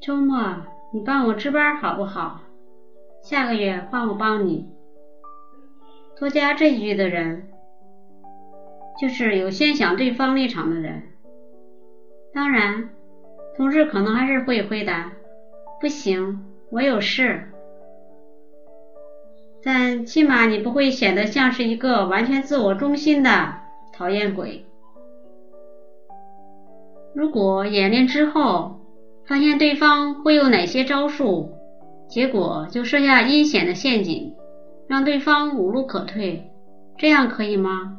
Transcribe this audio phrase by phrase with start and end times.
[0.00, 0.56] 周末
[0.92, 2.40] 你帮我值班好不好？
[3.20, 4.66] 下个月换我帮你。
[6.18, 7.44] 多加这一句的人，
[8.98, 11.02] 就是有先想对方立场的人。
[12.32, 12.88] 当然，
[13.58, 15.12] 同事可能还是会回答
[15.82, 17.48] ：“不行，我有事。”
[19.62, 23.52] 但起码你不会显得像是一个完全自我中心的
[23.92, 24.64] 讨厌鬼。
[27.14, 28.79] 如果演练之后
[29.30, 31.52] 发现对方会有哪些招数，
[32.08, 34.34] 结果就设下阴险的陷阱，
[34.88, 36.50] 让对方无路可退，
[36.98, 37.96] 这样可以吗？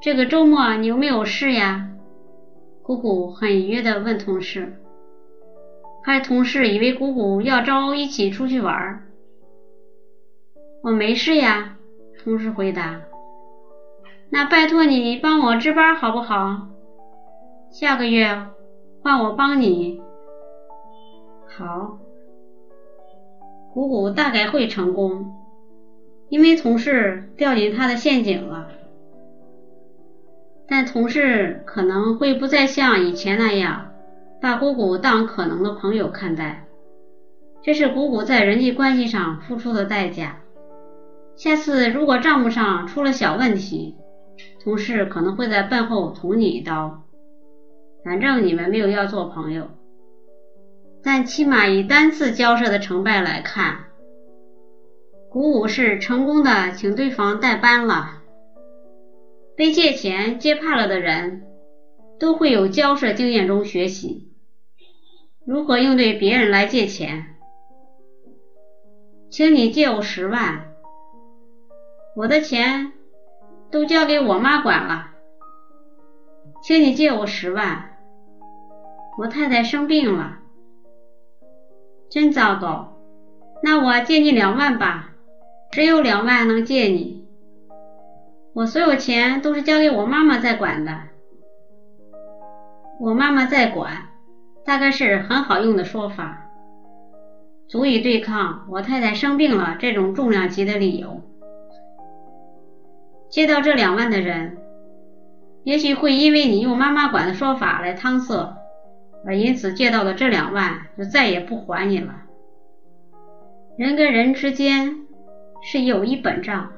[0.00, 1.90] 这个周末你有没有事呀？
[2.82, 4.78] 姑姑很愉悦地问同事，
[6.02, 9.02] 害同事以为姑姑要招一起出去玩。
[10.82, 11.76] 我没事呀，
[12.24, 13.02] 同事回答。
[14.30, 16.68] 那拜托你帮我值班好不好？
[17.70, 18.38] 下个月
[19.06, 20.02] 换我帮你。
[21.46, 21.96] 好，
[23.72, 25.32] 姑姑大概会成功，
[26.28, 28.66] 因为同事掉进他的陷阱了。
[30.66, 33.92] 但同事可能会不再像以前那样
[34.42, 36.64] 把姑姑当可能的朋友看待，
[37.62, 40.38] 这是姑姑在人际关系上付出的代价。
[41.36, 43.94] 下次如果账目上出了小问题，
[44.64, 47.05] 同事可能会在背后捅你一刀。
[48.06, 49.68] 反正你们没有要做朋友，
[51.02, 53.86] 但起码以单次交涉的成败来看，
[55.28, 58.22] 鼓舞是成功的，请对方代班了。
[59.56, 61.42] 被借钱借怕了的人，
[62.20, 64.28] 都会有交涉经验中学习
[65.44, 67.34] 如何应对别人来借钱。
[69.30, 70.68] 请你借我十万。
[72.14, 72.92] 我的钱
[73.72, 75.08] 都交给我妈管了，
[76.62, 77.94] 请你借我十万。
[79.18, 80.38] 我太太生病了，
[82.10, 82.92] 真糟糕。
[83.62, 85.12] 那我借你两万吧，
[85.70, 87.24] 只有两万能借你。
[88.52, 90.92] 我所有钱都是交给我妈妈在管的，
[93.00, 94.08] 我妈妈在管，
[94.64, 96.50] 大概是很好用的说法，
[97.68, 101.22] 足以对抗我太太生病了这种重量级的理由。
[103.30, 104.58] 借到这两万的人，
[105.64, 108.55] 也许会因为你用妈妈管的说法来搪塞，
[109.24, 112.22] 而因此借到的这两万就再也不还你了。
[113.78, 115.06] 人跟人之间
[115.62, 116.72] 是有一本账，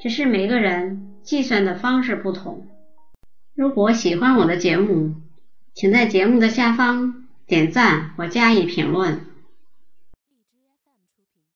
[0.00, 2.66] 只是每个人计算的方式不同。
[3.54, 5.14] 如果喜欢我的节目，
[5.74, 9.20] 请在节目的下方点赞或加以评论。